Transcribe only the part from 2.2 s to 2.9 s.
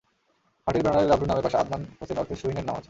ওরফে সুহিনের নাম আছে।